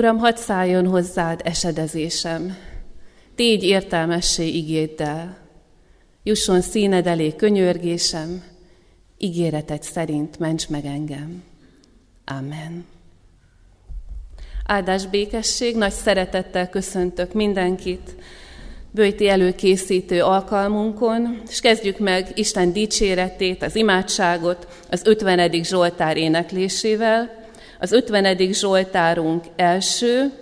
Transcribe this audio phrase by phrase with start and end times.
[0.00, 2.56] Uram, hadd szálljon hozzád esedezésem,
[3.34, 5.36] tégy értelmessé igéddel,
[6.22, 8.44] jusson színed elé könyörgésem,
[9.18, 11.42] ígéreted szerint ments meg engem.
[12.24, 12.84] Amen.
[14.66, 18.14] Áldás békesség, nagy szeretettel köszöntök mindenkit
[18.90, 25.62] bőjti előkészítő alkalmunkon, és kezdjük meg Isten dicséretét, az imádságot az 50.
[25.62, 27.39] Zsoltár éneklésével.
[27.80, 28.52] Az 50.
[28.52, 30.32] Zsoltárunk első,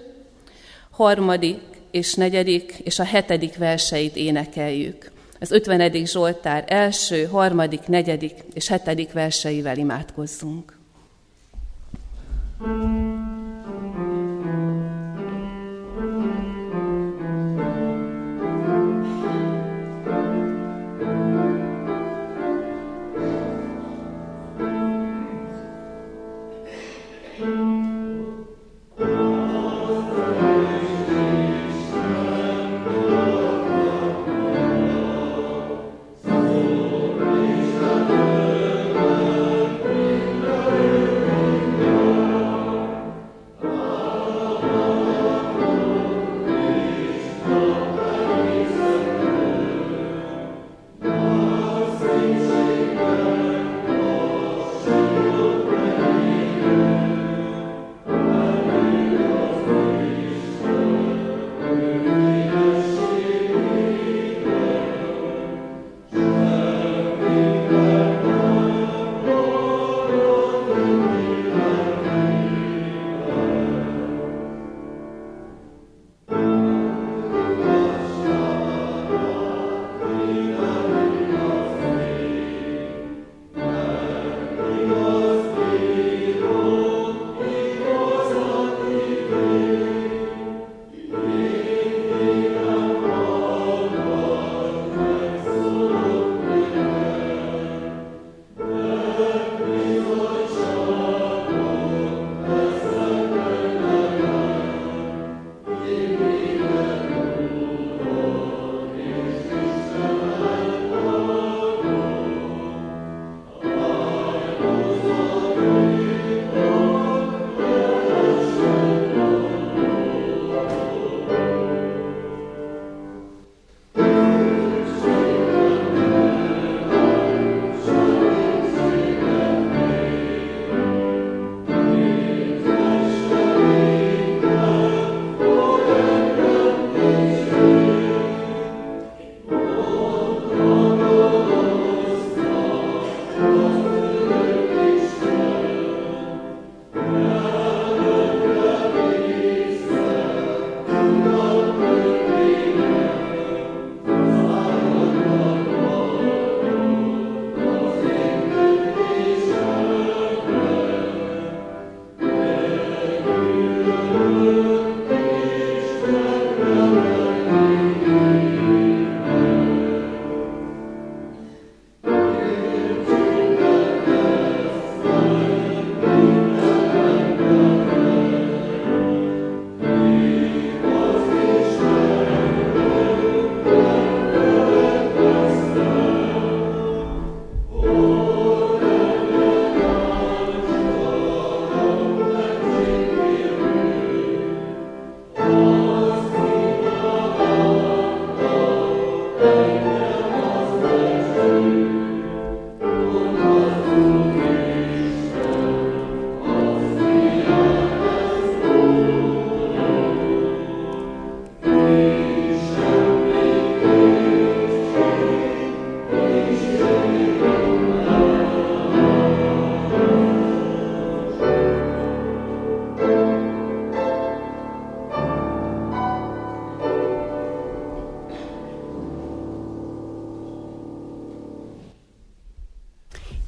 [0.91, 5.11] harmadik és negyedik és a hetedik verseit énekeljük.
[5.40, 6.04] Az 50.
[6.07, 10.76] Zsoltár első, harmadik, negyedik és hetedik verseivel imádkozzunk.
[12.61, 13.37] thank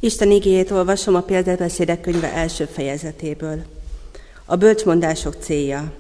[0.02, 3.62] Isten igéjét olvasom a példabeszédek könyve első fejezetéből.
[4.44, 5.93] A bölcsmondások célja.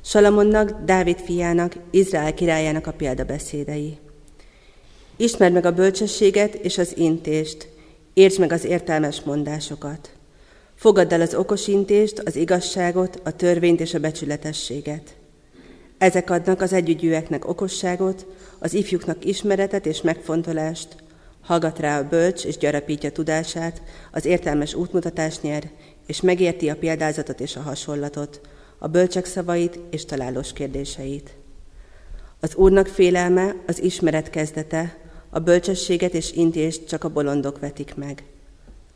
[0.00, 3.98] Salamonnak, Dávid fiának, Izrael királyának a példabeszédei.
[5.16, 7.68] Ismerd meg a bölcsességet és az intést,
[8.12, 10.10] értsd meg az értelmes mondásokat.
[10.74, 15.14] Fogadd el az okos intést, az igazságot, a törvényt és a becsületességet.
[15.98, 18.26] Ezek adnak az együgyűeknek okosságot,
[18.58, 20.96] az ifjúknak ismeretet és megfontolást,
[21.50, 23.82] Hallgat rá a bölcs, és gyarapítja tudását,
[24.12, 25.70] az értelmes útmutatást nyer,
[26.06, 28.40] és megérti a példázatot és a hasonlatot.
[28.78, 31.30] a bölcsek szavait és találós kérdéseit.
[32.40, 34.96] Az Úrnak félelme az ismeret kezdete,
[35.30, 38.24] a bölcsességet és intést csak a bolondok vetik meg.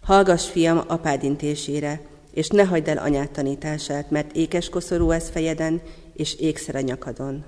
[0.00, 5.82] Hallgass, fiam, apád intésére, és ne hagyd el anyád tanítását, mert ékes koszorú ez fejeden,
[6.12, 7.44] és ékszer a nyakadon.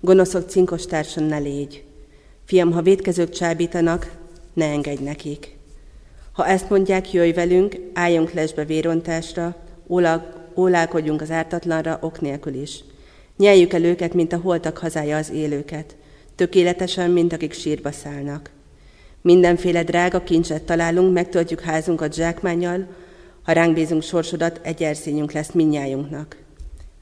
[0.00, 1.84] Gonoszok cinkos társan ne légy.
[2.44, 4.10] Fiam, ha védkezők csábítanak,
[4.52, 5.56] ne engedj nekik.
[6.32, 9.56] Ha ezt mondják, jöjj velünk, álljunk lesbe vérontásra,
[10.54, 12.84] ólálkodjunk az ártatlanra ok nélkül is.
[13.36, 15.96] Nyeljük el őket, mint a holtak hazája az élőket,
[16.34, 18.50] tökéletesen, mint akik sírba szállnak.
[19.20, 22.86] Mindenféle drága kincset találunk, megtöltjük házunkat zsákmányjal,
[23.42, 26.36] ha ránk bízunk sorsodat, egy erszényünk lesz minnyájunknak.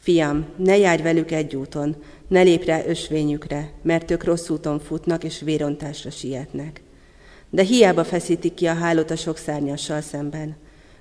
[0.02, 1.96] Fiam, ne járj velük egy úton,
[2.28, 6.82] ne lépj rá ösvényükre, mert ők rossz úton futnak és vérontásra sietnek.
[7.50, 10.56] De hiába feszítik ki a hálót a sok szárnyassal szemben,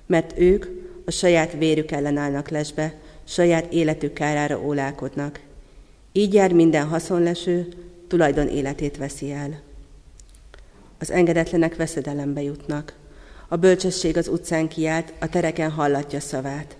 [0.06, 0.66] mert ők
[1.04, 2.94] a saját vérük ellen állnak lesbe,
[3.24, 5.40] saját életük kárára ólálkodnak.
[6.12, 7.68] Így jár minden haszonleső,
[8.08, 9.60] tulajdon életét veszi el.
[10.98, 12.94] Az engedetlenek veszedelembe jutnak.
[13.48, 16.76] A bölcsesség az utcán kiált, a tereken hallatja szavát.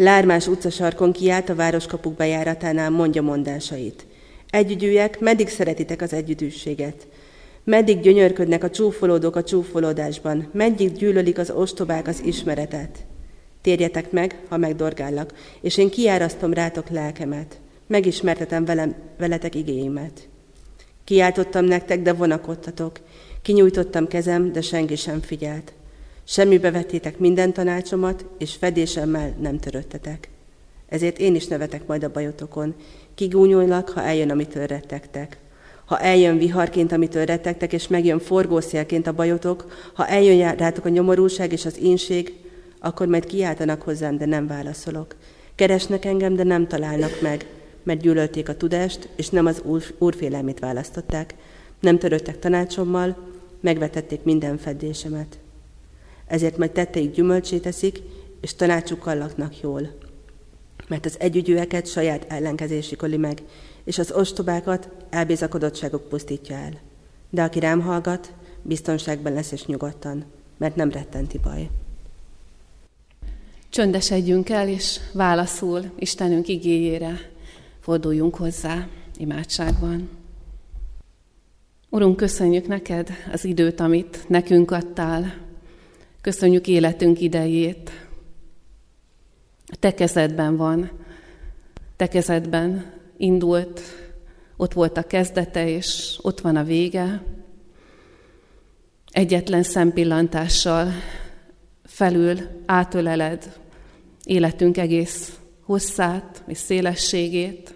[0.00, 4.06] Lármás utcasarkon kiállt a városkapuk bejáratánál mondja mondásait.
[4.50, 7.08] Együgyűek, meddig szeretitek az együdűséget?
[7.64, 10.48] Meddig gyönyörködnek a csúfolódók a csúfolódásban?
[10.52, 12.98] Meddig gyűlölik az ostobák az ismeretet?
[13.62, 17.60] Térjetek meg, ha megdorgállak, és én kiárasztom rátok lelkemet.
[17.86, 20.28] Megismertetem velem, veletek igényemet.
[21.04, 23.00] Kiáltottam nektek, de vonakodtatok.
[23.42, 25.72] Kinyújtottam kezem, de senki sem figyelt.
[26.32, 30.28] Semmibe vettétek minden tanácsomat, és fedésemmel nem töröttetek.
[30.88, 32.74] Ezért én is nevetek majd a bajotokon.
[33.14, 35.38] Kigúnyolnak, ha eljön, amitől rettegtek.
[35.84, 41.52] Ha eljön viharként, amitől rettegtek, és megjön forgószélként a bajotok, ha eljön rátok a nyomorúság
[41.52, 42.34] és az ínség,
[42.80, 45.16] akkor majd kiáltanak hozzám, de nem válaszolok.
[45.54, 47.46] Keresnek engem, de nem találnak meg,
[47.82, 51.34] mert gyűlölték a tudást, és nem az úr, úrfélelmét választották.
[51.80, 53.16] Nem töröttek tanácsommal,
[53.60, 55.39] megvetették minden fedésemet
[56.30, 58.02] ezért majd tetteik gyümölcsét eszik,
[58.40, 59.90] és tanácsukkal laknak jól.
[60.88, 63.42] Mert az együgyűeket saját ellenkezési koli meg,
[63.84, 66.72] és az ostobákat elbizakodottságok pusztítja el.
[67.30, 68.32] De aki rám hallgat,
[68.62, 70.24] biztonságban lesz és nyugodtan,
[70.56, 71.68] mert nem rettenti baj.
[73.68, 77.30] Csöndesedjünk el, és válaszul Istenünk igéjére
[77.80, 80.08] forduljunk hozzá imádságban.
[81.88, 85.48] Urunk, köszönjük neked az időt, amit nekünk adtál,
[86.20, 87.90] Köszönjük életünk idejét.
[89.78, 90.90] Te kezedben van.
[91.96, 93.80] Te kezedben indult,
[94.56, 97.22] ott volt a kezdete, és ott van a vége.
[99.10, 100.92] Egyetlen szempillantással
[101.84, 103.58] felül átöleled
[104.24, 107.74] életünk egész hosszát és szélességét.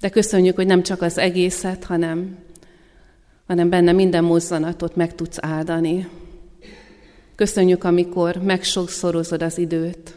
[0.00, 2.36] De köszönjük, hogy nem csak az egészet, hanem,
[3.46, 6.08] hanem benne minden mozzanatot meg tudsz áldani.
[7.36, 10.14] Köszönjük, amikor megsokszorozod az időt.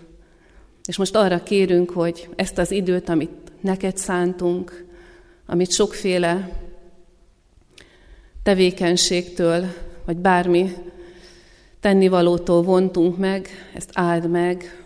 [0.85, 3.31] És most arra kérünk, hogy ezt az időt, amit
[3.61, 4.85] neked szántunk,
[5.45, 6.51] amit sokféle
[8.43, 9.65] tevékenységtől,
[10.05, 10.73] vagy bármi
[11.79, 14.83] tennivalótól vontunk meg, ezt áld meg,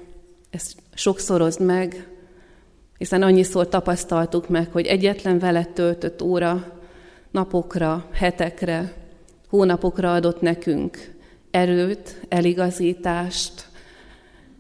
[0.50, 2.08] ezt sokszorozd meg,
[2.98, 6.80] hiszen annyiszor tapasztaltuk meg, hogy egyetlen veled töltött óra
[7.32, 8.94] napokra, hetekre,
[9.50, 11.13] hónapokra adott nekünk
[11.54, 13.68] erőt, eligazítást,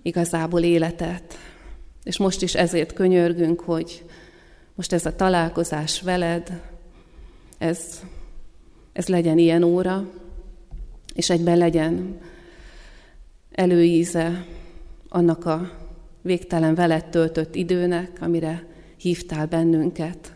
[0.01, 1.37] igazából életet.
[2.03, 4.03] És most is ezért könyörgünk, hogy
[4.75, 6.61] most ez a találkozás veled,
[7.57, 8.01] ez,
[8.93, 10.09] ez legyen ilyen óra,
[11.13, 12.19] és egyben legyen
[13.51, 14.45] előíze
[15.09, 15.71] annak a
[16.21, 20.33] végtelen veled töltött időnek, amire hívtál bennünket,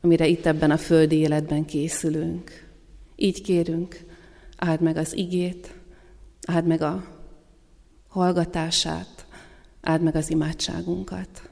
[0.00, 2.66] amire itt ebben a földi életben készülünk.
[3.16, 4.04] Így kérünk,
[4.56, 5.75] áld meg az igét,
[6.46, 7.04] áld meg a
[8.08, 9.26] hallgatását,
[9.80, 11.48] áld meg az imádságunkat,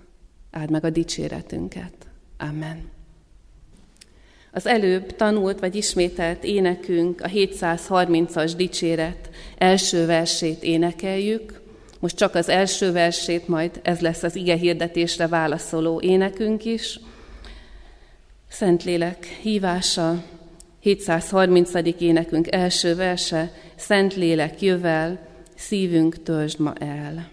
[0.50, 1.94] áld meg a dicséretünket.
[2.38, 2.92] Amen.
[4.52, 11.60] Az előbb tanult vagy ismételt énekünk, a 730-as dicséret első versét énekeljük.
[12.00, 17.00] Most csak az első versét, majd ez lesz az ige hirdetésre válaszoló énekünk is.
[18.48, 20.22] Szentlélek hívása,
[20.84, 21.74] 730.
[21.98, 25.18] énekünk első verse, Szentlélek jövel,
[25.54, 27.28] szívünk töltsd ma el.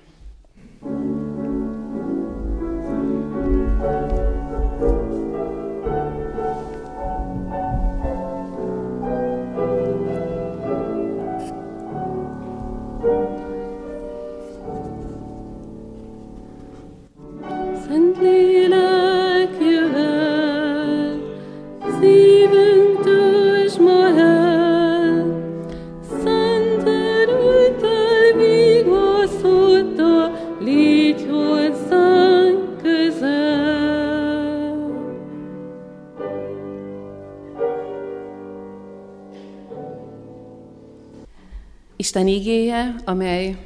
[42.12, 43.58] Isten igéje, amely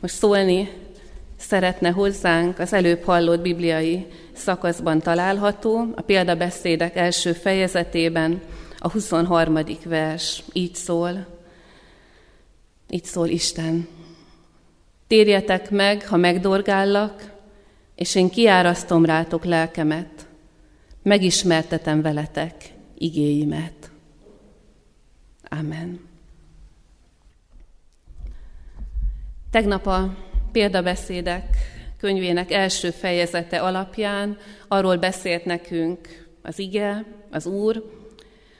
[0.00, 0.68] most szólni
[1.38, 8.40] szeretne hozzánk, az előbb hallott bibliai szakaszban található, a példabeszédek első fejezetében,
[8.78, 9.58] a 23.
[9.84, 11.26] vers így szól,
[12.88, 13.88] így szól Isten.
[15.06, 17.32] Térjetek meg, ha megdorgállak,
[17.94, 20.26] és én kiárasztom rátok lelkemet,
[21.02, 22.54] megismertetem veletek
[22.98, 23.90] igéimet.
[25.48, 26.05] Amen.
[29.56, 30.14] Tegnap a
[30.52, 31.56] példabeszédek
[31.98, 37.90] könyvének első fejezete alapján arról beszélt nekünk az ige, az Úr,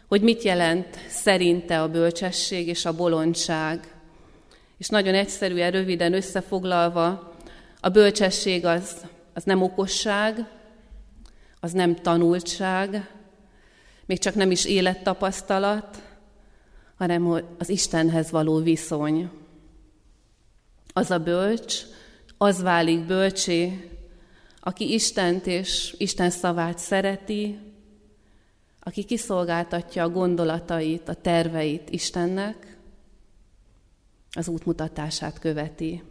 [0.07, 3.95] hogy mit jelent szerinte a bölcsesség és a bolondság.
[4.79, 7.35] És nagyon egyszerűen, röviden összefoglalva,
[7.81, 10.47] a bölcsesség az, az nem okosság,
[11.61, 13.11] az nem tanultság,
[14.07, 16.03] még csak nem is élettapasztalat,
[16.99, 19.31] hanem az Istenhez való viszony.
[20.97, 21.83] Az a bölcs,
[22.39, 23.91] az válik bölcsé,
[24.61, 27.59] aki Istent és Isten szavát szereti,
[28.81, 32.77] aki kiszolgáltatja a gondolatait, a terveit Istennek,
[34.33, 36.03] az útmutatását követi.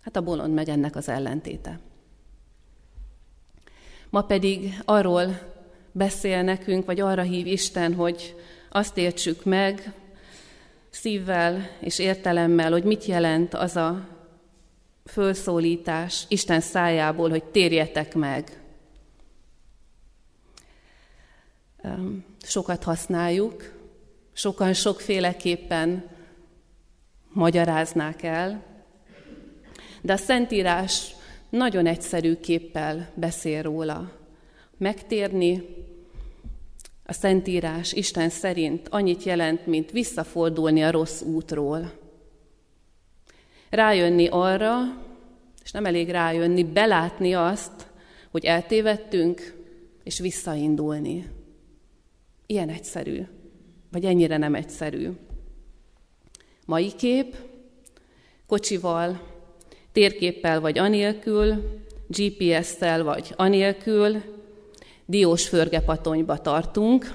[0.00, 1.80] Hát a bolond meg ennek az ellentéte.
[4.10, 5.54] Ma pedig arról
[5.92, 8.34] beszél nekünk, vagy arra hív Isten, hogy
[8.70, 9.94] azt értsük meg
[10.90, 14.08] szívvel és értelemmel, hogy mit jelent az a
[15.04, 18.62] fölszólítás Isten szájából, hogy térjetek meg.
[22.42, 23.72] Sokat használjuk,
[24.32, 26.08] sokan sokféleképpen
[27.28, 28.64] magyaráznák el,
[30.02, 31.14] de a Szentírás
[31.50, 34.12] nagyon egyszerű képpel beszél róla.
[34.78, 35.77] Megtérni
[37.10, 41.92] a Szentírás Isten szerint annyit jelent, mint visszafordulni a rossz útról.
[43.70, 44.76] Rájönni arra,
[45.64, 47.86] és nem elég rájönni, belátni azt,
[48.30, 49.56] hogy eltévedtünk,
[50.02, 51.26] és visszaindulni.
[52.46, 53.22] Ilyen egyszerű,
[53.90, 55.10] vagy ennyire nem egyszerű.
[56.66, 57.36] Mai kép,
[58.46, 59.20] kocsival,
[59.92, 64.22] térképpel vagy anélkül, GPS-tel vagy anélkül,
[65.08, 67.14] diós förgepatonyba tartunk.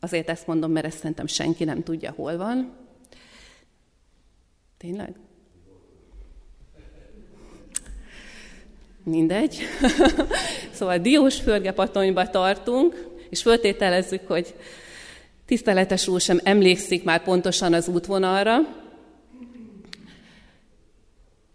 [0.00, 2.72] Azért ezt mondom, mert ezt szerintem senki nem tudja, hol van.
[4.78, 5.14] Tényleg?
[9.04, 9.58] Mindegy.
[10.76, 14.54] szóval diós förgepatonyba tartunk, és föltételezzük, hogy
[15.46, 18.58] tiszteletes úr sem emlékszik már pontosan az útvonalra,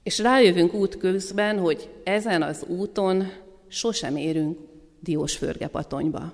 [0.04, 3.32] és rájövünk út közben, hogy ezen az úton
[3.68, 4.67] sosem érünk
[5.00, 6.34] diós förgepatonyba.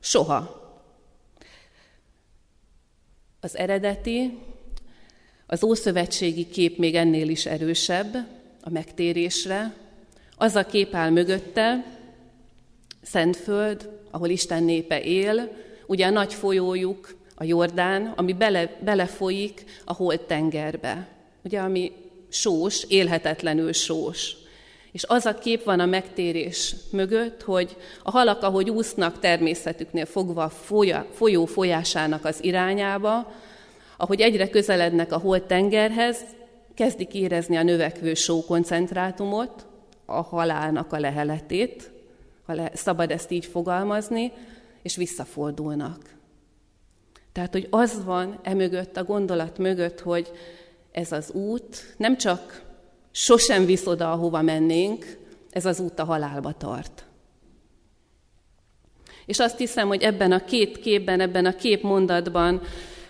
[0.00, 0.64] Soha.
[3.40, 4.38] Az eredeti,
[5.46, 8.14] az ószövetségi kép még ennél is erősebb
[8.62, 9.74] a megtérésre.
[10.36, 11.94] Az a kép áll mögötte,
[13.02, 15.52] Szentföld, ahol Isten népe él,
[15.86, 21.08] ugye a nagy folyójuk, a Jordán, ami bele, belefolyik a holt tengerbe,
[21.44, 21.92] ugye, ami
[22.28, 24.36] sós, élhetetlenül sós.
[24.96, 30.42] És az a kép van a megtérés mögött, hogy a halak, ahogy úsznak természetüknél fogva
[30.42, 30.52] a
[31.12, 33.32] folyó folyásának az irányába,
[33.96, 36.20] ahogy egyre közelednek a holt tengerhez,
[36.74, 39.66] kezdik érezni a növekvő só koncentrátumot,
[40.06, 41.90] a halálnak a leheletét,
[42.46, 44.32] ha le, szabad ezt így fogalmazni,
[44.82, 46.14] és visszafordulnak.
[47.32, 50.30] Tehát, hogy az van emögött, a gondolat mögött, hogy
[50.92, 52.65] ez az út nem csak
[53.18, 55.18] sosem visz oda, ahova mennénk,
[55.50, 57.04] ez az út a halálba tart.
[59.26, 62.62] És azt hiszem, hogy ebben a két képben, ebben a két mondatban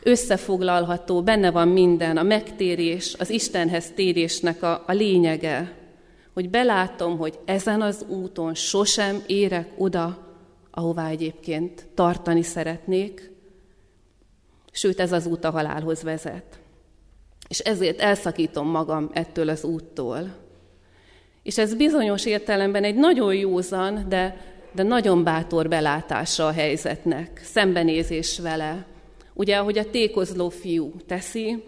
[0.03, 5.77] összefoglalható, benne van minden, a megtérés, az Istenhez térésnek a, a lényege,
[6.33, 10.37] hogy belátom, hogy ezen az úton sosem érek oda,
[10.71, 13.31] ahová egyébként tartani szeretnék,
[14.73, 16.66] sőt ez az út a halálhoz vezet.
[17.49, 20.35] És ezért elszakítom magam ettől az úttól.
[21.43, 24.37] És ez bizonyos értelemben egy nagyon józan, de,
[24.73, 28.87] de nagyon bátor belátása a helyzetnek, szembenézés vele.
[29.35, 31.63] Ugye, ahogy a tékozló fiú teszi,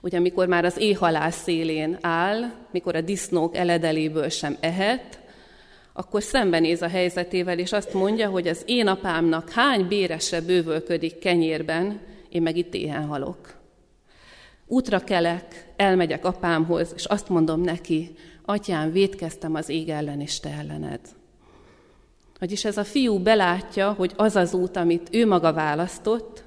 [0.00, 5.20] ugye amikor már az éhalás szélén áll, mikor a disznók eledeléből sem ehet,
[5.92, 12.00] akkor szembenéz a helyzetével, és azt mondja, hogy az én apámnak hány bérese bővölködik kenyérben,
[12.28, 13.63] én meg itt éhen halok.
[14.66, 20.50] Útra kelek, elmegyek apámhoz, és azt mondom neki, atyám, védkeztem az ég ellen és te
[20.50, 21.00] ellened.
[22.38, 26.44] Vagyis ez a fiú belátja, hogy az az út, amit ő maga választott,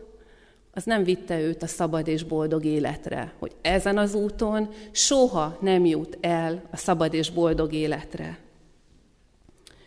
[0.73, 5.85] az nem vitte őt a szabad és boldog életre, hogy ezen az úton soha nem
[5.85, 8.39] jut el a szabad és boldog életre.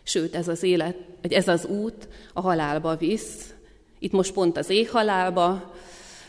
[0.03, 3.53] Sőt, ez az élet, vagy ez az út a halálba visz.
[3.99, 5.73] Itt most pont az éhhalálba,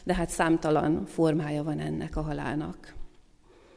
[0.04, 2.94] de hát számtalan formája van ennek a halálnak.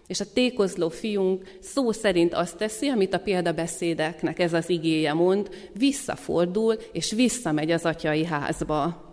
[0.07, 5.49] És a tékozló fiunk szó szerint azt teszi, amit a példabeszédeknek ez az igéje mond,
[5.73, 9.03] visszafordul és visszamegy az atyai házba,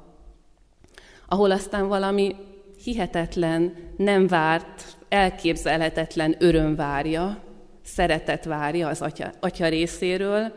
[1.28, 2.36] ahol aztán valami
[2.82, 7.42] hihetetlen, nem várt, elképzelhetetlen öröm várja,
[7.84, 10.52] szeretet várja az atya, atya részéről,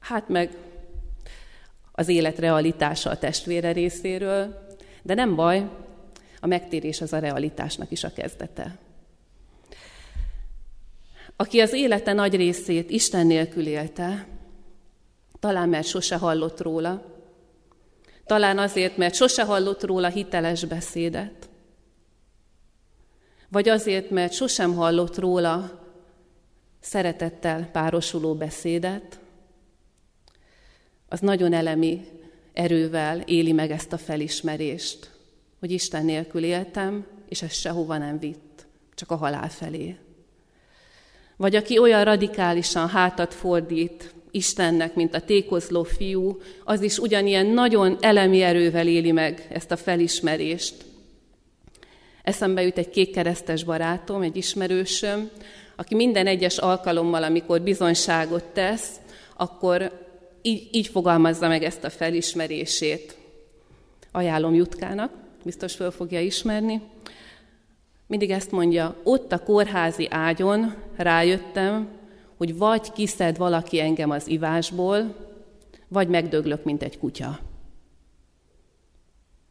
[0.00, 0.50] hát meg
[1.92, 4.65] az élet realitása a testvére részéről,
[5.06, 5.68] de nem baj,
[6.40, 8.78] a megtérés az a realitásnak is a kezdete.
[11.36, 14.26] Aki az élete nagy részét Isten nélkül élte,
[15.40, 17.04] talán mert sose hallott róla,
[18.24, 21.48] talán azért, mert sose hallott róla hiteles beszédet,
[23.48, 25.82] vagy azért, mert sosem hallott róla
[26.80, 29.20] szeretettel párosuló beszédet,
[31.08, 32.15] az nagyon elemi
[32.56, 35.10] erővel éli meg ezt a felismerést,
[35.60, 39.96] hogy Isten nélkül éltem, és ez sehova nem vitt, csak a halál felé.
[41.36, 47.96] Vagy aki olyan radikálisan hátat fordít Istennek, mint a tékozló fiú, az is ugyanilyen nagyon
[48.00, 50.74] elemi erővel éli meg ezt a felismerést.
[52.22, 55.30] Eszembe jut egy kékkeresztes barátom, egy ismerősöm,
[55.76, 58.90] aki minden egyes alkalommal, amikor bizonyságot tesz,
[59.36, 60.05] akkor
[60.46, 63.16] így, így fogalmazza meg ezt a felismerését.
[64.12, 65.12] Ajánlom Jutkának,
[65.44, 66.80] biztos föl fogja ismerni.
[68.06, 71.88] Mindig ezt mondja, ott a kórházi ágyon rájöttem,
[72.36, 75.16] hogy vagy kiszed valaki engem az ivásból,
[75.88, 77.38] vagy megdöglök, mint egy kutya.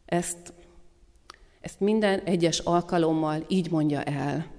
[0.06, 0.54] Ezt,
[1.62, 4.52] ezt minden egyes alkalommal így mondja el.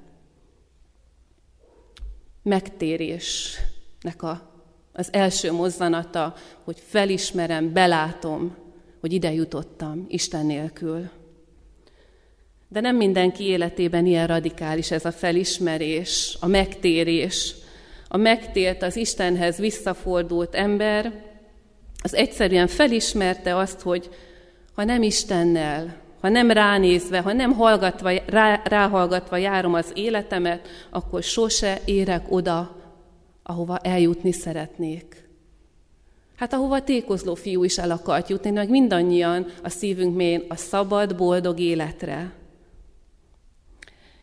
[2.43, 4.56] Megtérésnek a,
[4.97, 8.57] az első mozzanata, hogy felismerem, belátom,
[9.01, 11.09] hogy ide jutottam Isten nélkül.
[12.69, 17.55] De nem mindenki életében ilyen radikális ez a felismerés, a megtérés,
[18.09, 21.25] a megtért az Istenhez visszafordult ember,
[22.03, 24.11] az egyszerűen felismerte azt, hogy
[24.75, 31.23] ha nem Istennel, ha nem ránézve, ha nem hallgatva, rá, ráhallgatva járom az életemet, akkor
[31.23, 32.76] sose érek oda,
[33.49, 35.29] ahova eljutni szeretnék.
[36.37, 40.57] Hát ahova a tékozló fiú is el akart jutni, meg mindannyian a szívünk mélyén a
[40.57, 42.33] szabad, boldog életre.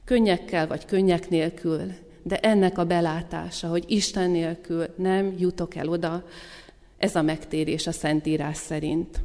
[0.06, 1.82] Könnyekkel vagy könnyek nélkül,
[2.24, 6.26] de ennek a belátása, hogy Isten nélkül nem jutok el oda,
[6.98, 9.20] ez a megtérés a Szentírás szerint.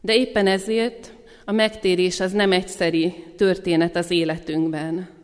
[0.00, 1.12] De éppen ezért
[1.44, 5.17] a megtérés az nem egyszeri történet az életünkben,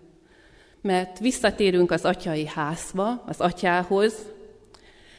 [0.85, 4.14] mert visszatérünk az atyai házba, az atyához,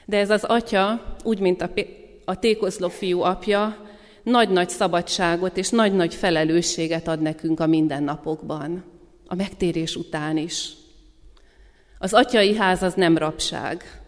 [0.06, 1.69] de ez az atya, úgy, mint a,
[2.25, 3.78] a tékozló fiú apja,
[4.23, 8.84] nagy-nagy szabadságot és nagy-nagy felelősséget ad nekünk a mindennapokban
[9.28, 10.73] a megtérés után is.
[11.99, 14.01] Az atyai ház az nem rabság,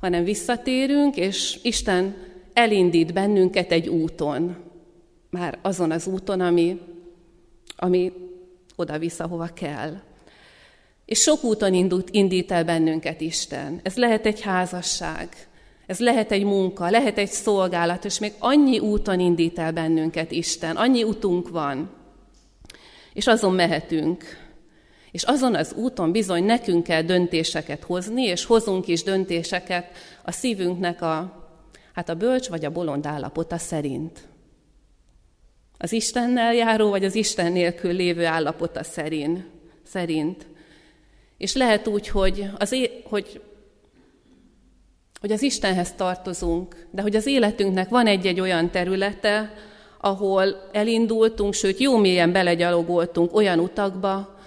[0.00, 2.16] hanem visszatérünk, és Isten
[2.52, 4.56] elindít bennünket egy úton,
[5.30, 6.80] már azon az úton, ami,
[7.76, 8.12] ami
[8.76, 10.00] oda vissza, hova kell.
[11.06, 13.80] És sok úton indult, indít el bennünket Isten.
[13.82, 15.28] Ez lehet egy házasság,
[15.86, 20.76] ez lehet egy munka, lehet egy szolgálat, és még annyi úton indít el bennünket Isten,
[20.76, 21.90] annyi utunk van,
[23.12, 24.24] és azon mehetünk.
[25.10, 29.90] És azon az úton bizony nekünk kell döntéseket hozni, és hozunk is döntéseket
[30.22, 31.44] a szívünknek a,
[31.92, 34.28] hát a bölcs vagy a bolond állapota szerint.
[35.78, 39.44] Az Istennel járó, vagy az Isten nélkül lévő állapota szerint.
[39.82, 40.46] szerint.
[41.38, 43.40] És lehet úgy, hogy az, é- hogy,
[45.20, 49.54] hogy az Istenhez tartozunk, de hogy az életünknek van egy-egy olyan területe,
[50.00, 54.38] ahol elindultunk, sőt jó mélyen belegyalogoltunk olyan utakba,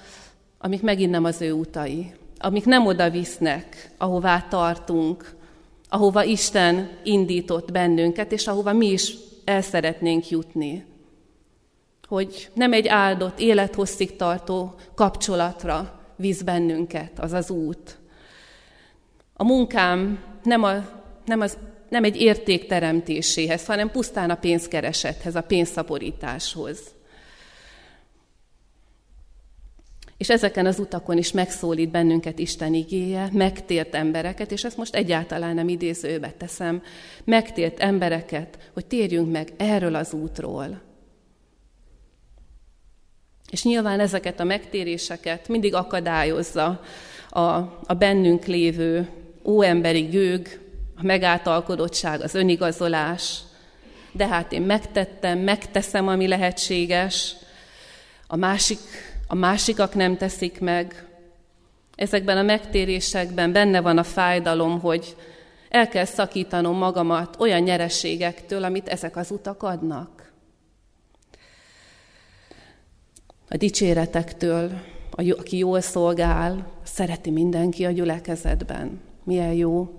[0.57, 5.35] amik megint nem az ő utai, amik nem oda visznek, ahová tartunk,
[5.89, 9.13] ahova Isten indított bennünket, és ahova mi is
[9.45, 10.85] el szeretnénk jutni.
[12.07, 17.97] Hogy nem egy áldott, élethosszig tartó kapcsolatra visz bennünket az az út.
[19.33, 20.73] A munkám nem, a,
[21.25, 21.57] nem, az,
[21.89, 26.79] nem egy értékteremtéséhez, hanem pusztán a pénzkeresethez, a pénzszaporításhoz.
[30.17, 35.55] És ezeken az utakon is megszólít bennünket Isten igéje, megtért embereket, és ezt most egyáltalán
[35.55, 36.83] nem idézőbe teszem,
[37.23, 40.81] megtért embereket, hogy térjünk meg erről az útról,
[43.49, 46.81] És nyilván ezeket a megtéréseket mindig akadályozza
[47.29, 47.41] a,
[47.85, 49.09] a bennünk lévő
[49.43, 50.59] óemberi gőg,
[50.95, 53.39] a megáltalkodottság, az önigazolás,
[54.11, 57.35] de hát én megtettem, megteszem, ami lehetséges,
[58.27, 58.79] a, másik,
[59.27, 61.05] a másikak nem teszik meg.
[61.95, 65.15] Ezekben a megtérésekben benne van a fájdalom, hogy
[65.69, 70.18] el kell szakítanom magamat olyan nyereségektől, amit ezek az utak adnak.
[73.49, 74.71] A dicséretektől,
[75.11, 78.99] aki jól szolgál, szereti mindenki a gyülekezetben.
[79.23, 79.89] Milyen jó.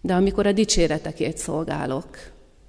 [0.00, 2.08] De amikor a dicséretekért szolgálok,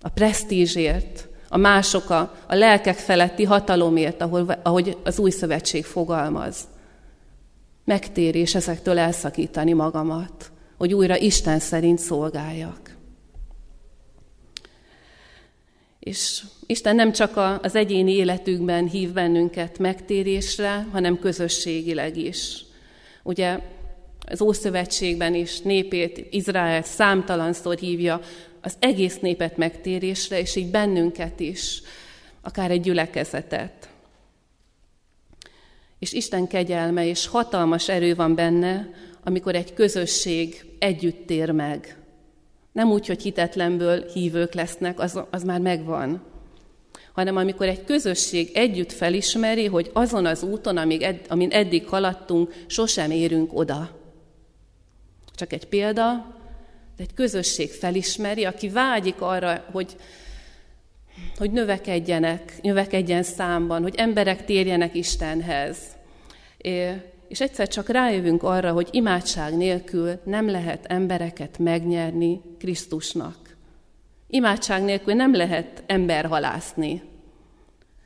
[0.01, 6.57] a presztízsért, a mások a, a lelkek feletti hatalomért, ahol, ahogy az új szövetség fogalmaz,
[7.85, 12.82] megtérés ezektől elszakítani magamat, hogy újra Isten szerint szolgáljak.
[16.03, 22.65] És Isten nem csak az egyéni életünkben hív bennünket megtérésre, hanem közösségileg is.
[23.23, 23.59] Ugye
[24.27, 28.19] az Ószövetségben is népét, Izrael számtalanszor hívja
[28.61, 31.81] az egész népet megtérésre, és így bennünket is,
[32.41, 33.89] akár egy gyülekezetet.
[35.99, 38.89] És Isten kegyelme és hatalmas erő van benne,
[39.23, 42.02] amikor egy közösség együtt tér meg.
[42.73, 46.21] Nem úgy, hogy hitetlenből hívők lesznek, az, az már megvan,
[47.13, 52.53] hanem amikor egy közösség együtt felismeri, hogy azon az úton, amíg ed, amin eddig haladtunk,
[52.67, 53.89] sosem érünk oda.
[55.35, 56.35] Csak egy példa,
[56.97, 59.95] de egy közösség felismeri, aki vágyik arra, hogy,
[61.37, 65.77] hogy növekedjenek, növekedjen számban, hogy emberek térjenek Istenhez.
[67.33, 73.55] És egyszer csak rájövünk arra, hogy imádság nélkül nem lehet embereket megnyerni Krisztusnak.
[74.27, 77.01] Imádság nélkül nem lehet ember halászni.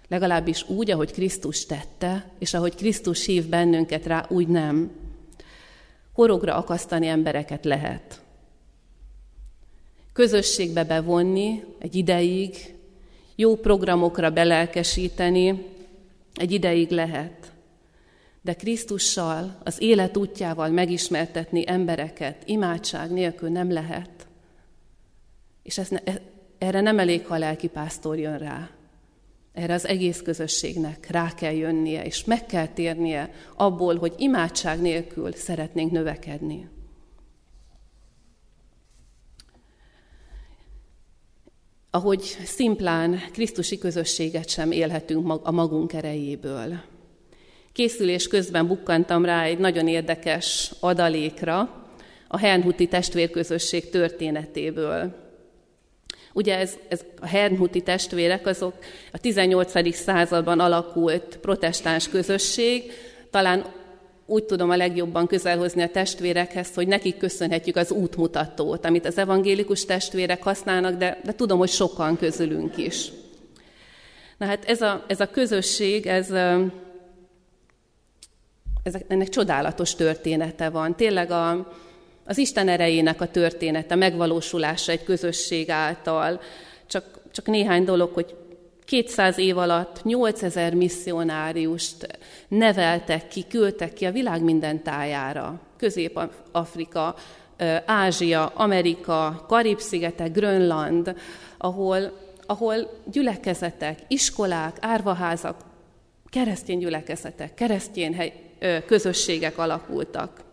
[0.08, 4.92] Legalábbis úgy, ahogy Krisztus tette, és ahogy Krisztus hív bennünket rá, úgy nem.
[6.14, 8.22] Horogra akasztani embereket lehet.
[10.14, 12.56] Közösségbe bevonni egy ideig,
[13.36, 15.66] jó programokra belelkesíteni,
[16.34, 17.47] egy ideig lehet.
[18.42, 24.28] De Krisztussal, az élet útjával megismertetni embereket imádság nélkül nem lehet.
[25.64, 26.22] És ez ne, e,
[26.58, 28.70] erre nem elég, ha a lelki pásztor jön rá.
[29.54, 35.32] Erre az egész közösségnek rá kell jönnie, és meg kell térnie abból, hogy imádság nélkül
[35.34, 36.70] szeretnénk növekedni.
[41.90, 46.82] Ahogy szimplán Krisztusi közösséget sem élhetünk a magunk erejéből.
[47.78, 51.86] Készülés közben bukkantam rá egy nagyon érdekes adalékra
[52.28, 55.16] a Hernhuti testvérközösség történetéből.
[56.34, 58.74] Ugye ez, ez a Hernhuti testvérek azok
[59.12, 59.96] a 18.
[59.96, 62.92] században alakult protestáns közösség,
[63.32, 63.66] talán
[64.26, 69.86] úgy tudom a legjobban közelhozni a testvérekhez, hogy nekik köszönhetjük az útmutatót, amit az evangélikus
[69.86, 73.12] testvérek használnak, de, de tudom, hogy sokan közülünk is.
[74.38, 76.32] Na hát ez a, ez a közösség, ez,
[78.88, 80.96] ez, ennek csodálatos története van.
[80.96, 81.74] Tényleg a,
[82.26, 86.42] az Isten erejének a története, megvalósulása egy közösség által.
[86.88, 88.36] Csak, csak néhány dolog, hogy
[88.86, 92.08] 200 év alatt 8000 misszionáriust
[92.48, 95.60] neveltek ki, küldtek ki a világ minden tájára.
[95.78, 97.16] Közép-Afrika,
[97.86, 101.16] Ázsia, Amerika, Karib-szigetek, Grönland,
[101.58, 102.76] ahol, ahol
[103.12, 105.56] gyülekezetek, iskolák, árvaházak,
[106.30, 108.34] keresztény gyülekezetek, keresztény hely,
[108.86, 110.46] közösségek alakultak.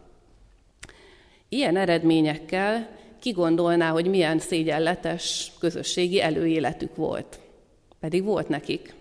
[1.49, 2.89] Ilyen eredményekkel
[3.21, 7.39] kigondolná, hogy milyen szégyenletes közösségi előéletük volt.
[8.01, 8.95] Pedig volt nekik.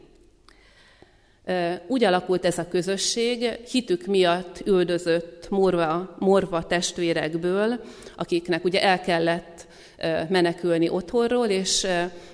[1.88, 7.80] Úgy alakult ez a közösség, hitük miatt üldözött morva, morva testvérekből,
[8.16, 9.68] akiknek ugye el kellett
[10.30, 11.88] menekülni otthonról, és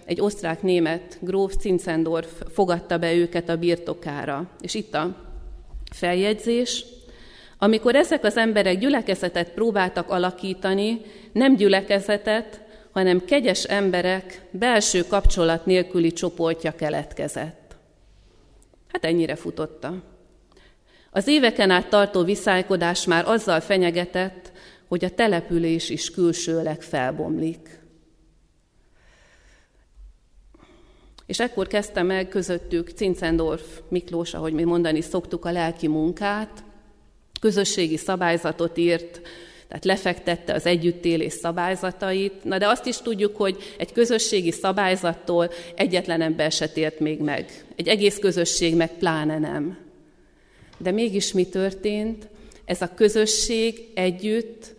[0.06, 4.50] egy osztrák-német gróf Zinzendorf fogadta be őket a birtokára.
[4.62, 5.16] És itt a
[5.90, 6.86] feljegyzés,
[7.58, 16.12] amikor ezek az emberek gyülekezetet próbáltak alakítani, nem gyülekezetet, hanem kegyes emberek belső kapcsolat nélküli
[16.12, 17.76] csoportja keletkezett.
[18.92, 20.04] Hát ennyire futotta.
[21.12, 24.52] Az éveken át tartó viszálykodás már azzal fenyegetett,
[24.88, 27.79] hogy a település is külsőleg felbomlik.
[31.30, 36.64] És ekkor kezdte meg közöttük Cincendorf Miklós, ahogy mi mondani szoktuk, a lelki munkát,
[37.40, 39.22] közösségi szabályzatot írt,
[39.68, 46.22] tehát lefektette az együttélés szabályzatait, na de azt is tudjuk, hogy egy közösségi szabályzattól egyetlen
[46.22, 47.66] ember se tért még meg.
[47.76, 49.78] Egy egész közösség meg pláne nem.
[50.78, 52.28] De mégis mi történt?
[52.66, 54.76] Ez a közösség együtt,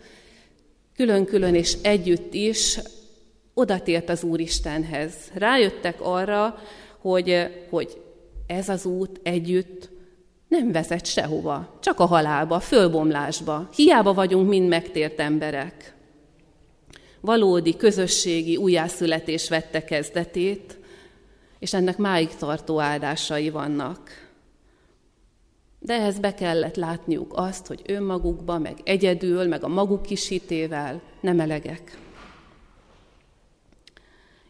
[0.95, 2.79] külön-külön és együtt is
[3.61, 5.13] odatért az Úristenhez.
[5.33, 6.55] Rájöttek arra,
[6.97, 8.01] hogy, hogy
[8.47, 9.89] ez az út együtt
[10.47, 13.69] nem vezet sehova, csak a halálba, fölbomlásba.
[13.75, 15.95] Hiába vagyunk mind megtért emberek.
[17.19, 20.77] Valódi közösségi újjászületés vette kezdetét,
[21.59, 24.29] és ennek máig tartó áldásai vannak.
[25.79, 31.39] De ehhez be kellett látniuk azt, hogy önmagukba, meg egyedül, meg a maguk kisítével nem
[31.39, 31.97] elegek.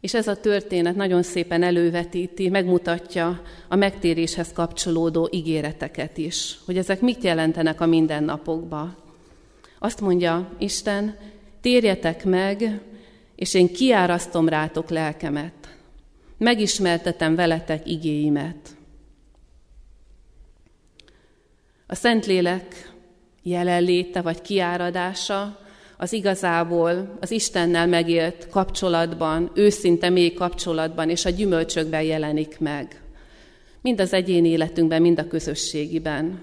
[0.01, 7.01] És ez a történet nagyon szépen elővetíti, megmutatja a megtéréshez kapcsolódó ígéreteket is, hogy ezek
[7.01, 8.95] mit jelentenek a mindennapokba.
[9.79, 11.17] Azt mondja Isten,
[11.61, 12.81] térjetek meg,
[13.35, 15.77] és én kiárasztom rátok lelkemet.
[16.37, 18.69] Megismertetem veletek igéimet.
[21.87, 22.91] A Szentlélek
[23.43, 25.59] jelenléte vagy kiáradása
[26.01, 33.01] az igazából az Istennel megélt kapcsolatban, őszinte mély kapcsolatban és a gyümölcsökben jelenik meg.
[33.81, 36.41] Mind az egyéni életünkben, mind a közösségiben.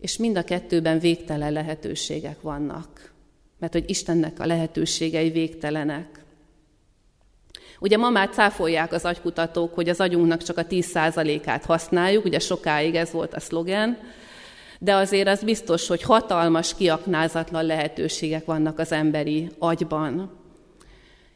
[0.00, 3.12] És mind a kettőben végtelen lehetőségek vannak.
[3.58, 6.24] Mert hogy Istennek a lehetőségei végtelenek.
[7.80, 12.94] Ugye ma már cáfolják az agykutatók, hogy az agyunknak csak a 10%-át használjuk, ugye sokáig
[12.94, 13.98] ez volt a szlogen,
[14.82, 20.30] de azért az biztos, hogy hatalmas, kiaknázatlan lehetőségek vannak az emberi agyban.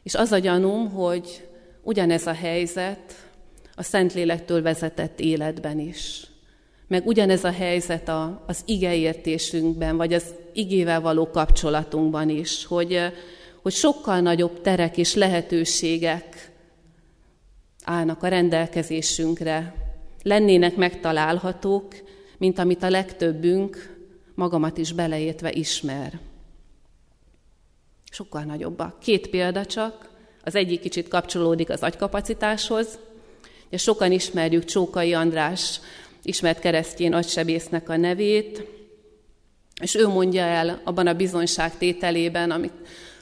[0.03, 1.47] És az a gyanúm, hogy
[1.83, 3.15] ugyanez a helyzet
[3.75, 6.27] a Szentlélektől vezetett életben is.
[6.87, 12.99] Meg ugyanez a helyzet a, az igeértésünkben, vagy az igével való kapcsolatunkban is, hogy,
[13.61, 16.51] hogy sokkal nagyobb terek és lehetőségek
[17.83, 19.73] állnak a rendelkezésünkre,
[20.23, 22.06] lennének megtalálhatók,
[22.37, 23.97] mint amit a legtöbbünk,
[24.35, 26.19] magamat is beleértve ismer.
[28.11, 28.99] Sokkal nagyobbak.
[28.99, 30.09] Két példa csak,
[30.43, 32.99] az egyik kicsit kapcsolódik az agykapacitáshoz.
[33.69, 35.79] és sokan ismerjük Csókai András
[36.23, 38.65] ismert keresztjén agysebésznek a nevét,
[39.81, 42.71] és ő mondja el abban a bizonyságtételében, ami,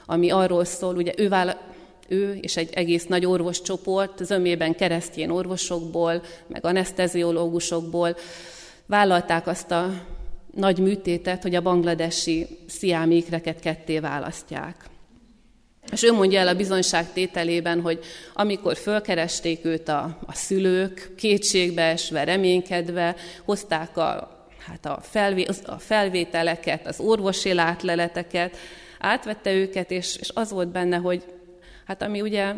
[0.06, 1.60] ami arról szól, ugye ő, vála,
[2.08, 8.16] ő és egy egész nagy orvoscsoport, zömében keresztjén orvosokból, meg anesteziológusokból
[8.86, 9.90] vállalták azt a
[10.54, 14.76] nagy műtétet, hogy a bangladesi sziámékreket ketté választják.
[15.92, 22.24] És ő mondja el a bizonyság tételében, hogy amikor fölkeresték őt a, a szülők, kétségbeesve,
[22.24, 28.56] reménykedve, hozták a, hát a, felvé, a felvételeket, az orvosi látleleteket,
[28.98, 31.24] átvette őket, és, és az volt benne, hogy
[31.86, 32.54] hát ami ugye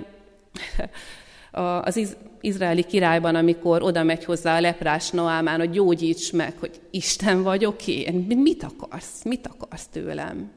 [1.83, 7.42] az izraeli királyban, amikor oda megy hozzá a leprás Noámán, hogy gyógyíts meg, hogy Isten
[7.42, 10.51] vagyok én, mit akarsz, mit akarsz tőlem?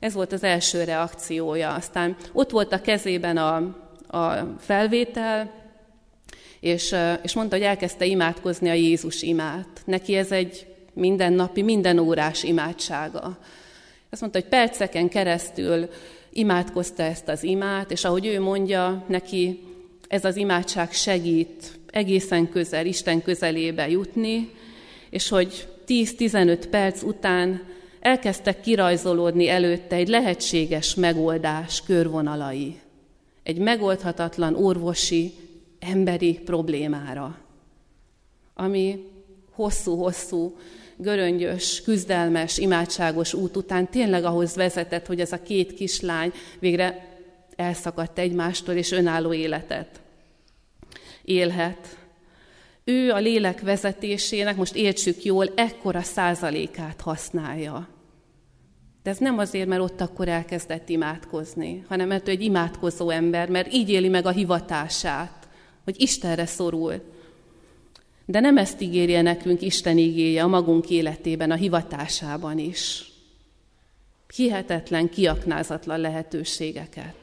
[0.00, 1.74] Ez volt az első reakciója.
[1.74, 3.56] Aztán ott volt a kezében a,
[4.18, 5.50] a felvétel,
[6.60, 9.82] és, és mondta, hogy elkezdte imádkozni a Jézus imát.
[9.84, 13.38] Neki ez egy mindennapi, minden órás imádsága.
[14.10, 15.88] Azt mondta, hogy perceken keresztül
[16.32, 19.69] imádkozta ezt az imát, és ahogy ő mondja, neki
[20.10, 24.50] ez az imádság segít egészen közel, Isten közelébe jutni,
[25.10, 27.62] és hogy 10-15 perc után
[28.00, 32.80] elkezdtek kirajzolódni előtte egy lehetséges megoldás körvonalai,
[33.42, 35.32] egy megoldhatatlan orvosi,
[35.78, 37.38] emberi problémára,
[38.54, 39.06] ami
[39.50, 40.56] hosszú-hosszú,
[40.96, 47.09] göröngyös, küzdelmes, imádságos út után tényleg ahhoz vezetett, hogy ez a két kislány végre
[47.60, 50.00] elszakadt egymástól, és önálló életet
[51.30, 51.98] élhet.
[52.84, 57.88] Ő a lélek vezetésének, most értsük jól, ekkora százalékát használja.
[59.02, 63.48] De ez nem azért, mert ott akkor elkezdett imádkozni, hanem mert ő egy imádkozó ember,
[63.48, 65.48] mert így éli meg a hivatását,
[65.84, 67.02] hogy Istenre szorul.
[68.26, 73.12] De nem ezt ígérje nekünk Isten igéje a magunk életében, a hivatásában is.
[74.34, 77.19] Hihetetlen, kiaknázatlan lehetőségeket.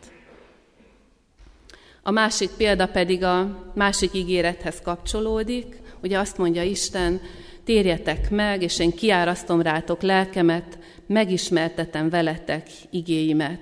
[2.07, 5.65] A másik példa pedig a másik ígérethez kapcsolódik.
[6.03, 7.21] Ugye azt mondja Isten,
[7.63, 13.59] térjetek meg, és én kiárasztom rátok lelkemet, megismertetem veletek igéimet.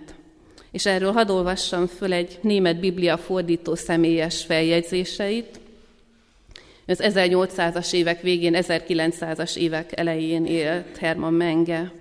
[0.71, 5.59] És erről hadd olvassam föl egy német biblia fordító személyes feljegyzéseit.
[6.87, 11.91] Az 1800-as évek végén, 1900-as évek elején élt Hermann Menge.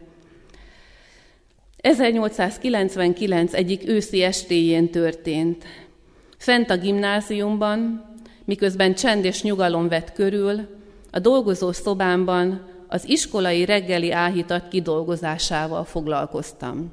[1.85, 5.65] 1899 egyik őszi estéjén történt.
[6.45, 8.05] Fent a gimnáziumban,
[8.45, 10.69] miközben csend és nyugalom vett körül,
[11.11, 16.93] a dolgozó szobámban az iskolai reggeli áhítat kidolgozásával foglalkoztam.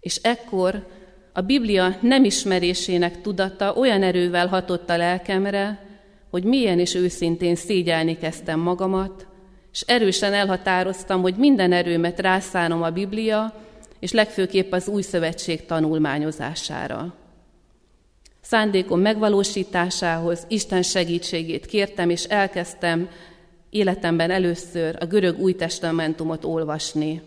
[0.00, 0.86] És ekkor
[1.32, 5.86] a Biblia nem ismerésének tudata olyan erővel hatott a lelkemre,
[6.30, 9.26] hogy milyen és őszintén szégyelni kezdtem magamat,
[9.72, 13.54] és erősen elhatároztam, hogy minden erőmet rászánom a Biblia,
[13.98, 17.22] és legfőképp az új szövetség tanulmányozására.
[18.44, 23.08] Szándékom megvalósításához Isten segítségét kértem, és elkezdtem
[23.70, 27.22] életemben először a görög új testamentumot olvasni.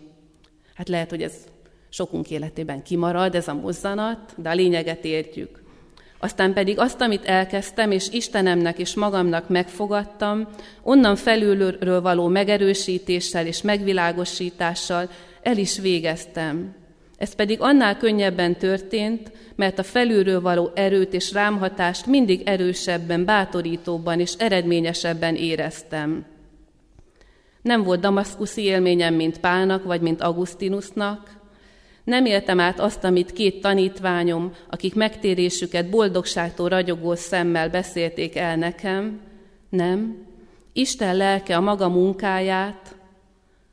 [0.74, 1.34] Hát lehet, hogy ez
[1.88, 5.62] sokunk életében kimarad, ez a mozzanat, de a lényeget értjük.
[6.18, 10.48] Aztán pedig azt, amit elkezdtem, és Istenemnek és magamnak megfogadtam,
[10.82, 15.10] onnan felülről való megerősítéssel és megvilágosítással
[15.42, 16.74] el is végeztem.
[17.18, 24.20] Ez pedig annál könnyebben történt, mert a felülről való erőt és rámhatást mindig erősebben, bátorítóbban
[24.20, 26.26] és eredményesebben éreztem.
[27.62, 31.38] Nem volt damaszkuszi élményem, mint Pálnak vagy mint Augustinusnak,
[32.08, 39.20] nem éltem át azt, amit két tanítványom, akik megtérésüket boldogságtól ragyogó szemmel beszélték el nekem.
[39.68, 40.26] Nem.
[40.72, 42.96] Isten lelke a maga munkáját,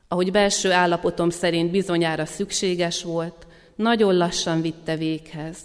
[0.08, 5.58] ahogy belső állapotom szerint bizonyára szükséges volt, nagyon lassan vitte véghez.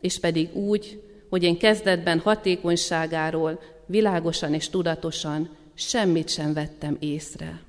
[0.00, 7.60] És pedig úgy, hogy én kezdetben hatékonyságáról világosan és tudatosan semmit sem vettem észre.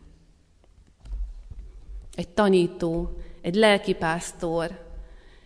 [2.16, 4.86] Egy tanító, egy lelkipásztor,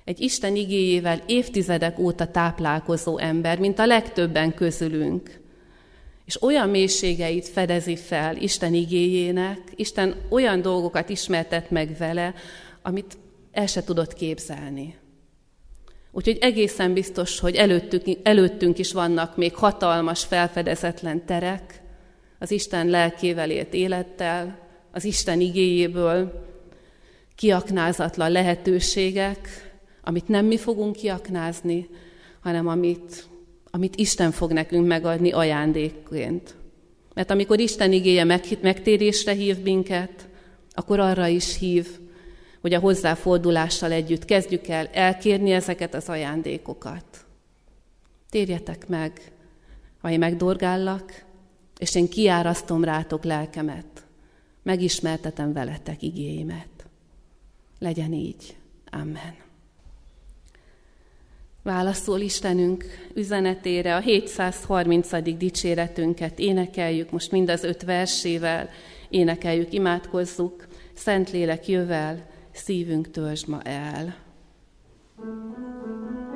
[0.03, 5.40] egy Isten igéjével évtizedek óta táplálkozó ember, mint a legtöbben közülünk.
[6.31, 12.33] És olyan mélységeit fedezi fel Isten igéjének, Isten olyan dolgokat ismertet meg vele,
[12.81, 13.17] amit
[13.51, 14.95] el se tudott képzelni.
[16.11, 21.81] Úgyhogy egészen biztos, hogy előttünk, előttünk is vannak még hatalmas, felfedezetlen terek,
[22.39, 24.59] az Isten lelkével élt élettel,
[24.91, 26.47] az Isten igéjéből,
[27.35, 31.89] kiaknázatlan lehetőségek, amit nem mi fogunk kiaknázni,
[32.41, 33.29] hanem amit,
[33.71, 36.55] amit Isten fog nekünk megadni ajándékként.
[37.13, 38.23] Mert amikor Isten igéje
[38.61, 40.27] megtérésre hív minket,
[40.73, 41.87] akkor arra is hív,
[42.61, 47.25] hogy a hozzáfordulással együtt kezdjük el elkérni ezeket az ajándékokat.
[48.29, 49.31] Térjetek meg,
[50.01, 51.23] ha én megdorgállak,
[51.77, 54.05] és én kiárasztom rátok lelkemet,
[54.63, 56.67] megismertetem veletek igéimet.
[57.79, 58.55] Legyen így.
[58.91, 59.49] Amen.
[61.63, 65.37] Válaszol Istenünk üzenetére a 730.
[65.37, 68.69] dicséretünket énekeljük, most mind az öt versével
[69.09, 70.67] énekeljük, imádkozzuk.
[70.93, 74.15] Szentlélek jövel, szívünk törzs ma el.
[75.17, 76.30] thank you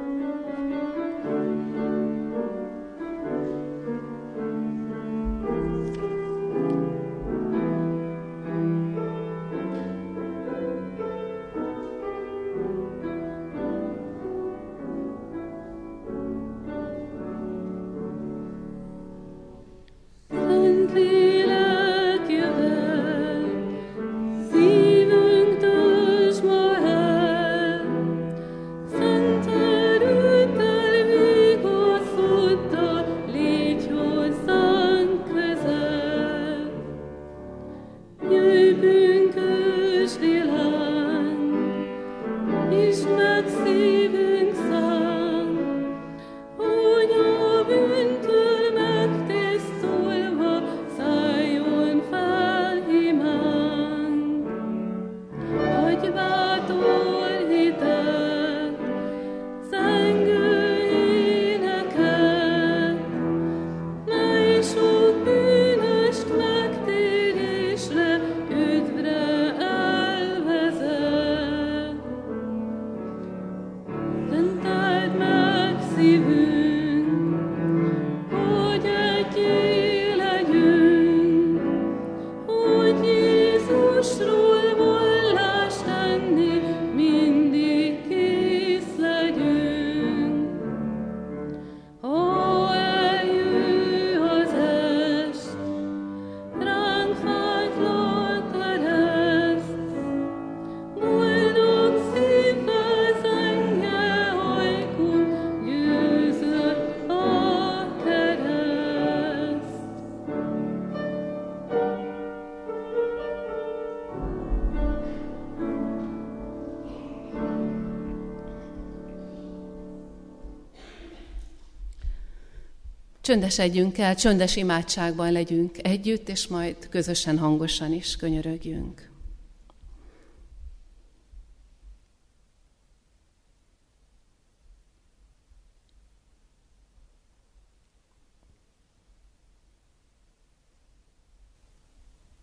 [123.26, 129.10] Csöndesedjünk el, csöndes imádságban legyünk együtt, és majd közösen hangosan is könyörögjünk.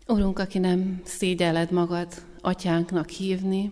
[0.07, 3.71] Urunk, aki nem szégyeled magad atyánknak hívni,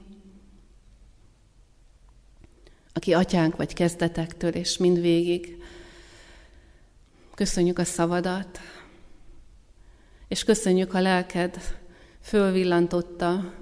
[2.93, 5.59] aki atyánk vagy kezdetektől és mindvégig,
[7.41, 8.59] köszönjük a szavadat,
[10.27, 11.77] és köszönjük a lelked
[12.21, 13.53] fölvillantotta,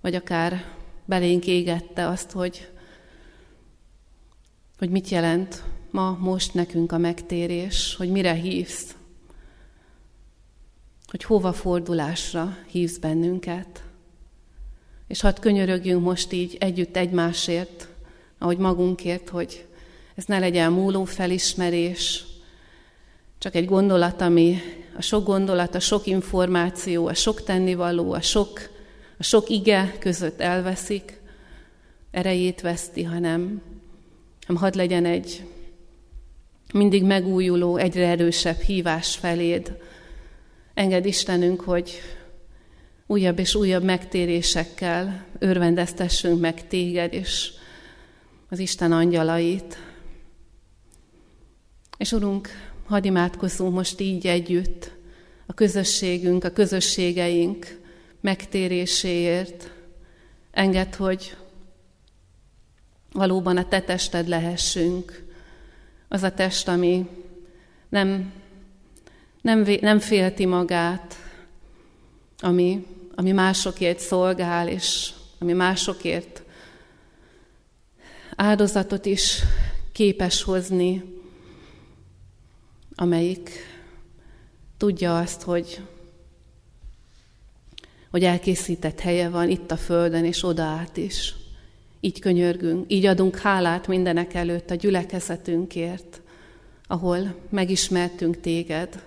[0.00, 0.64] vagy akár
[1.04, 2.70] belénk égette azt, hogy,
[4.78, 8.96] hogy mit jelent ma, most nekünk a megtérés, hogy mire hívsz,
[11.06, 13.82] hogy hova fordulásra hívsz bennünket.
[15.06, 17.88] És hadd könyörögjünk most így együtt egymásért,
[18.38, 19.66] ahogy magunkért, hogy
[20.14, 22.28] ez ne legyen múló felismerés,
[23.40, 24.58] csak egy gondolat, ami
[24.96, 28.70] a sok gondolat, a sok információ, a sok tennivaló, a sok,
[29.18, 31.20] a sok ige között elveszik,
[32.10, 33.62] erejét veszti, hanem,
[34.46, 35.44] hanem hadd legyen egy
[36.72, 39.76] mindig megújuló, egyre erősebb hívás feléd,
[40.74, 42.00] Enged Istenünk, hogy
[43.06, 47.52] újabb és újabb megtérésekkel örvendeztessünk meg téged és
[48.48, 49.78] az Isten angyalait.
[51.98, 54.90] És Urunk, hadd imádkozzunk most így együtt
[55.46, 57.80] a közösségünk, a közösségeink
[58.20, 59.72] megtéréséért.
[60.50, 61.36] Enged, hogy
[63.12, 65.24] valóban a te tested lehessünk,
[66.08, 67.08] az a test, ami
[67.88, 68.32] nem
[69.40, 71.14] nem, nem félti magát,
[72.38, 76.42] ami, ami másokért szolgál, és ami másokért
[78.36, 79.42] áldozatot is
[79.92, 81.19] képes hozni,
[83.00, 83.50] amelyik
[84.76, 85.80] tudja azt, hogy,
[88.10, 91.34] hogy elkészített helye van itt a Földön, és oda át is.
[92.00, 96.20] Így könyörgünk, így adunk hálát mindenek előtt a gyülekezetünkért,
[96.86, 99.02] ahol megismertünk téged,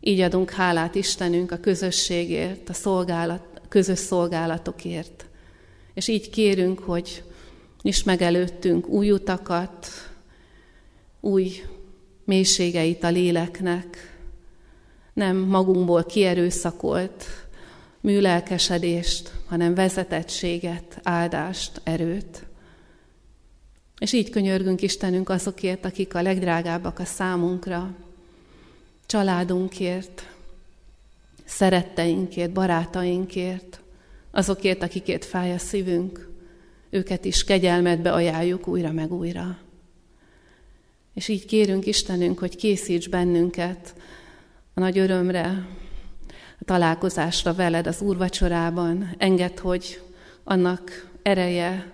[0.00, 5.26] így adunk hálát Istenünk a közösségért, a szolgálat, közös szolgálatokért.
[5.94, 7.22] És így kérünk, hogy
[7.82, 9.86] is meg előttünk új utakat,
[11.20, 11.62] új
[12.30, 14.18] mélységeit a léleknek,
[15.12, 17.24] nem magunkból kierőszakolt
[18.00, 22.46] műlelkesedést, hanem vezetettséget, áldást, erőt.
[23.98, 27.94] És így könyörgünk Istenünk azokért, akik a legdrágábbak a számunkra,
[29.06, 30.34] családunkért,
[31.44, 33.80] szeretteinkért, barátainkért,
[34.30, 36.28] azokért, akikért fáj a szívünk,
[36.90, 39.58] őket is kegyelmetbe ajánljuk újra meg újra.
[41.14, 43.94] És így kérünk Istenünk, hogy készíts bennünket
[44.74, 45.66] a nagy örömre,
[46.60, 49.14] a találkozásra veled az úrvacsorában.
[49.18, 50.02] Engedd, hogy
[50.44, 51.92] annak ereje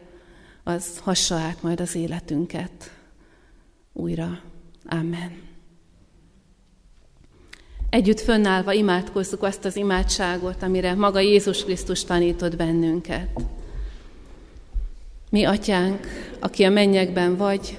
[0.64, 2.90] az hassa át majd az életünket
[3.92, 4.40] újra.
[4.84, 5.44] Amen.
[7.90, 13.40] Együtt fönnállva imádkozzuk azt az imádságot, amire maga Jézus Krisztus tanított bennünket.
[15.30, 16.06] Mi, Atyánk,
[16.40, 17.78] aki a mennyekben vagy,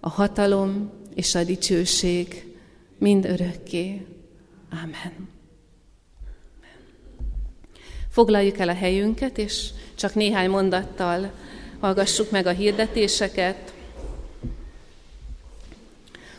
[0.00, 2.44] a hatalom és a dicsőség
[2.98, 4.06] mind örökké.
[4.70, 5.28] Amen.
[8.08, 11.30] Foglaljuk el a helyünket, és csak néhány mondattal
[11.80, 13.74] hallgassuk meg a hirdetéseket.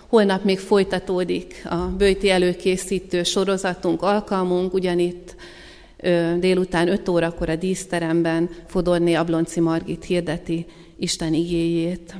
[0.07, 5.35] Holnap még folytatódik a bőti előkészítő sorozatunk, alkalmunk, ugyanitt
[6.39, 10.65] délután 5 órakor a díszteremben Fodorné Ablonci Margit hirdeti
[10.97, 12.15] Isten igéjét.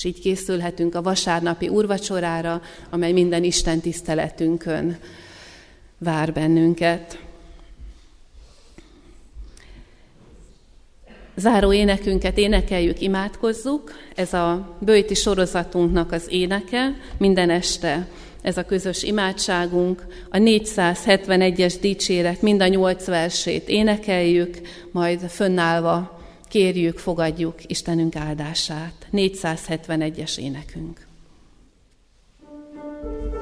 [0.00, 4.98] És így készülhetünk a vasárnapi úrvacsorára, amely minden Isten tiszteletünkön
[5.98, 7.18] vár bennünket.
[11.36, 13.92] Záró énekünket énekeljük, imádkozzuk.
[14.14, 16.96] Ez a bőti sorozatunknak az éneke.
[17.18, 18.08] Minden este
[18.42, 20.06] ez a közös imádságunk.
[20.30, 24.60] A 471-es dicséret mind a nyolc versét énekeljük,
[24.92, 26.19] majd fönnállva
[26.50, 29.08] kérjük, fogadjuk Istenünk áldását.
[29.12, 31.08] 471-es énekünk.
[33.02, 33.39] thank you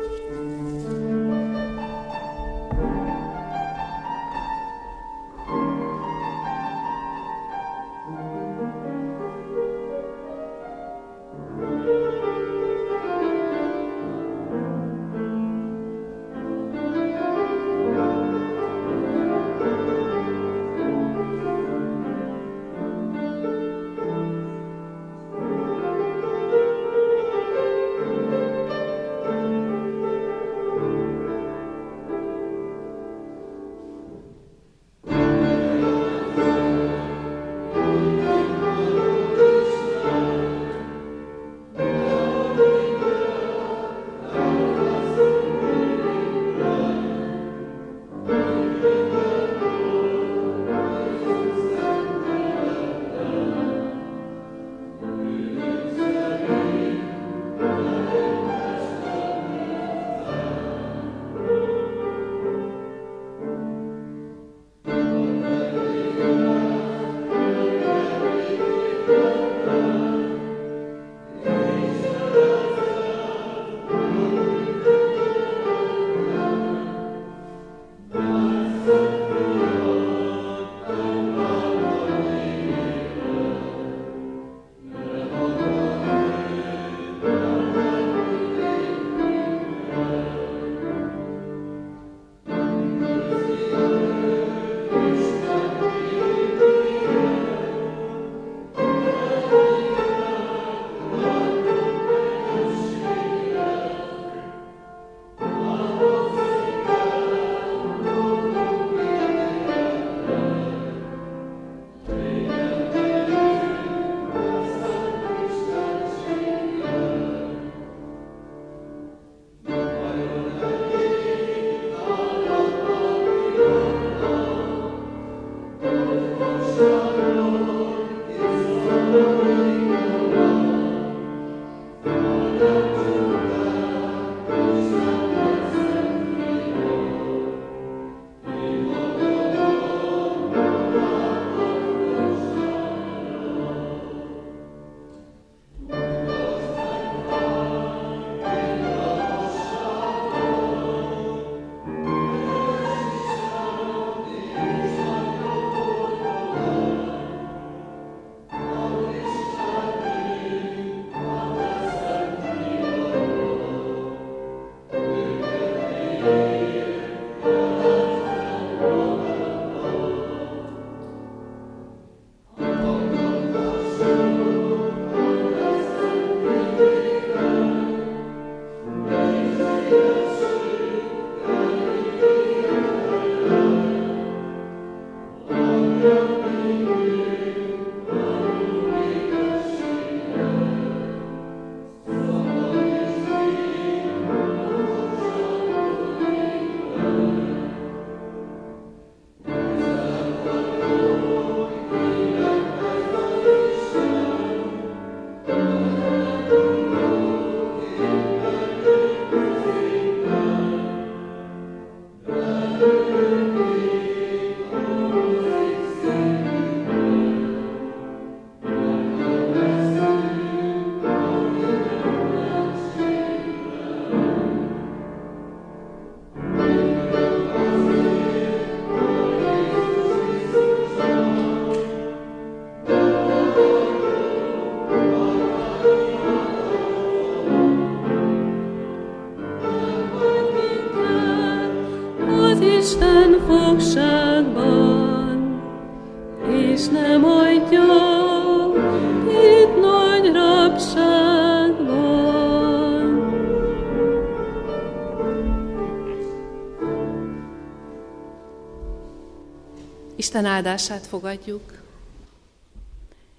[260.29, 261.83] Isten áldását fogadjuk.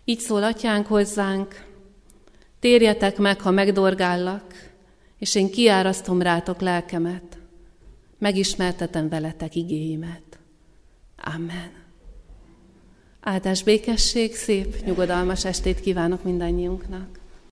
[0.05, 1.65] Így szól atyánk hozzánk,
[2.59, 4.71] térjetek meg, ha megdorgállak,
[5.17, 7.37] és én kiárasztom rátok lelkemet,
[8.17, 10.39] megismertetem veletek igéimet.
[11.17, 11.71] Amen.
[13.19, 17.18] Áldás békesség, szép, nyugodalmas estét kívánok mindannyiunknak.